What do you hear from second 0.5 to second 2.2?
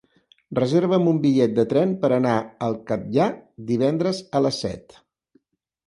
Reserva'm un bitllet de tren per